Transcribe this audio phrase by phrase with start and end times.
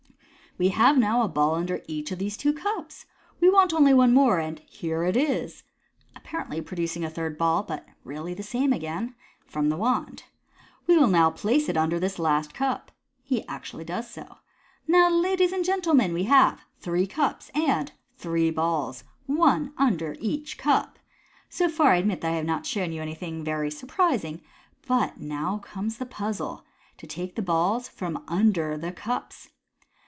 [0.61, 3.05] "We have now a ball under each of these two cups.
[3.39, 5.63] We only want one more, and— here it is
[6.17, 7.65] "—apparently producing a third ball
[8.03, 10.25] (really the same again) from the wand."
[10.87, 12.91] We will place it under this last cup."
[13.23, 14.39] He actually does so.
[14.89, 20.99] "Now, ladies and gentlemen, we have three cups and three balls, one under each cup.
[21.49, 24.41] So far, I admit that I have not shown you anything very surprising,
[24.85, 26.65] but now comes the puzzle,
[26.97, 29.47] to take the balls from under the cups.